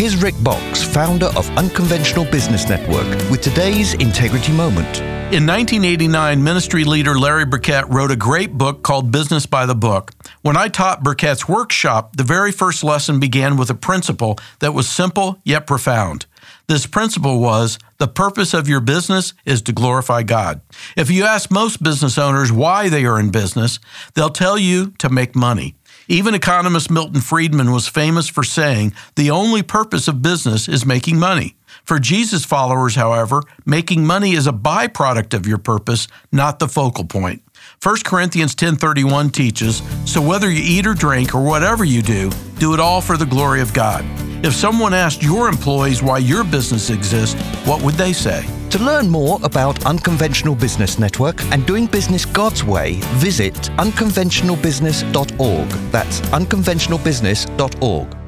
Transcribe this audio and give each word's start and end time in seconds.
Here's 0.00 0.16
Rick 0.16 0.36
Boxx, 0.36 0.82
founder 0.82 1.26
of 1.36 1.46
Unconventional 1.58 2.24
Business 2.24 2.66
Network, 2.66 3.06
with 3.30 3.42
today's 3.42 3.92
Integrity 3.92 4.50
Moment. 4.50 4.98
In 5.30 5.46
1989, 5.46 6.42
ministry 6.42 6.84
leader 6.84 7.18
Larry 7.18 7.44
Burkett 7.44 7.86
wrote 7.90 8.10
a 8.10 8.16
great 8.16 8.54
book 8.54 8.82
called 8.82 9.12
Business 9.12 9.44
by 9.44 9.66
the 9.66 9.74
Book. 9.74 10.12
When 10.40 10.56
I 10.56 10.68
taught 10.68 11.02
Burkett's 11.02 11.46
workshop, 11.46 12.16
the 12.16 12.22
very 12.22 12.50
first 12.50 12.82
lesson 12.82 13.20
began 13.20 13.58
with 13.58 13.68
a 13.68 13.74
principle 13.74 14.38
that 14.60 14.72
was 14.72 14.88
simple 14.88 15.38
yet 15.44 15.66
profound. 15.66 16.24
This 16.70 16.86
principle 16.86 17.40
was 17.40 17.80
the 17.98 18.06
purpose 18.06 18.54
of 18.54 18.68
your 18.68 18.78
business 18.78 19.34
is 19.44 19.60
to 19.62 19.72
glorify 19.72 20.22
God. 20.22 20.60
If 20.96 21.10
you 21.10 21.24
ask 21.24 21.50
most 21.50 21.82
business 21.82 22.16
owners 22.16 22.52
why 22.52 22.88
they 22.88 23.04
are 23.06 23.18
in 23.18 23.30
business, 23.30 23.80
they'll 24.14 24.30
tell 24.30 24.56
you 24.56 24.92
to 24.98 25.08
make 25.08 25.34
money. 25.34 25.74
Even 26.06 26.32
economist 26.32 26.88
Milton 26.88 27.22
Friedman 27.22 27.72
was 27.72 27.88
famous 27.88 28.28
for 28.28 28.44
saying 28.44 28.92
the 29.16 29.32
only 29.32 29.64
purpose 29.64 30.06
of 30.06 30.22
business 30.22 30.68
is 30.68 30.86
making 30.86 31.18
money. 31.18 31.56
For 31.82 31.98
Jesus 31.98 32.44
followers, 32.44 32.94
however, 32.94 33.42
making 33.66 34.06
money 34.06 34.34
is 34.34 34.46
a 34.46 34.52
byproduct 34.52 35.34
of 35.34 35.48
your 35.48 35.58
purpose, 35.58 36.06
not 36.30 36.60
the 36.60 36.68
focal 36.68 37.04
point. 37.04 37.42
1 37.82 38.04
Corinthians 38.04 38.54
10:31 38.54 39.30
teaches, 39.30 39.82
"So 40.04 40.22
whether 40.22 40.48
you 40.48 40.62
eat 40.62 40.86
or 40.86 40.94
drink 40.94 41.34
or 41.34 41.42
whatever 41.42 41.84
you 41.84 42.00
do, 42.00 42.30
do 42.60 42.74
it 42.74 42.78
all 42.78 43.00
for 43.00 43.16
the 43.16 43.26
glory 43.26 43.60
of 43.60 43.72
God." 43.72 44.04
If 44.42 44.54
someone 44.54 44.94
asked 44.94 45.22
your 45.22 45.48
employees 45.48 46.02
why 46.02 46.16
your 46.18 46.44
business 46.44 46.88
exists, 46.88 47.38
what 47.66 47.82
would 47.82 47.96
they 47.96 48.14
say? 48.14 48.46
To 48.70 48.78
learn 48.78 49.10
more 49.10 49.38
about 49.42 49.84
Unconventional 49.84 50.54
Business 50.54 50.98
Network 50.98 51.42
and 51.52 51.66
doing 51.66 51.84
business 51.86 52.24
God's 52.24 52.64
way, 52.64 53.00
visit 53.18 53.52
unconventionalbusiness.org. 53.54 55.68
That's 55.92 56.20
unconventionalbusiness.org. 56.20 58.19